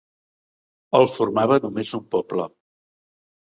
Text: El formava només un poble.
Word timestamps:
El 1.01 1.05
formava 1.17 1.59
només 1.67 1.93
un 2.01 2.03
poble. 2.17 2.51